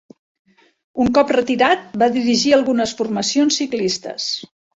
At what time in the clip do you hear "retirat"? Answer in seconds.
1.37-1.83